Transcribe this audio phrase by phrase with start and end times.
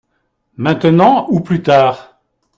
[0.57, 2.19] Maintenant ou plus tard?